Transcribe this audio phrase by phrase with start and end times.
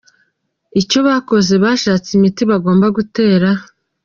[0.81, 3.49] icyo bakoze bashatse imiti bagomba kuntera,.